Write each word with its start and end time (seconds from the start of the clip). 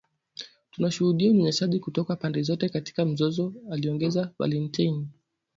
Tunashuhudia 0.71 1.31
unyanyasaji 1.31 1.79
kutoka 1.79 2.15
pande 2.15 2.41
zote 2.41 2.69
katika 2.69 3.05
mzozo 3.05 3.53
aliongeza 3.71 4.31
Valentine 4.39 5.07